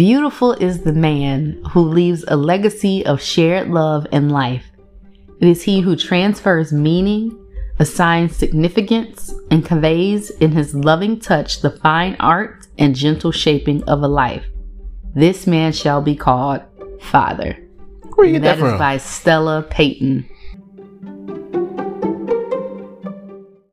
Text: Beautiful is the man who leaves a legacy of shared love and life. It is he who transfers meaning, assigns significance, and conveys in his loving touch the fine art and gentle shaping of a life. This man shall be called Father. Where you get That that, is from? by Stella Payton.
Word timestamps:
Beautiful 0.00 0.52
is 0.52 0.80
the 0.80 0.94
man 0.94 1.62
who 1.72 1.82
leaves 1.82 2.24
a 2.26 2.34
legacy 2.34 3.04
of 3.04 3.20
shared 3.20 3.68
love 3.68 4.06
and 4.10 4.32
life. 4.32 4.64
It 5.42 5.46
is 5.46 5.62
he 5.62 5.82
who 5.82 5.94
transfers 5.94 6.72
meaning, 6.72 7.38
assigns 7.78 8.34
significance, 8.34 9.34
and 9.50 9.62
conveys 9.62 10.30
in 10.30 10.52
his 10.52 10.74
loving 10.74 11.20
touch 11.20 11.60
the 11.60 11.72
fine 11.72 12.16
art 12.18 12.66
and 12.78 12.94
gentle 12.94 13.30
shaping 13.30 13.84
of 13.84 14.00
a 14.00 14.08
life. 14.08 14.46
This 15.14 15.46
man 15.46 15.70
shall 15.70 16.00
be 16.00 16.16
called 16.16 16.62
Father. 17.02 17.58
Where 18.14 18.26
you 18.26 18.32
get 18.32 18.42
That 18.42 18.56
that, 18.56 18.64
is 18.64 18.70
from? 18.70 18.78
by 18.78 18.96
Stella 18.96 19.66
Payton. 19.68 20.26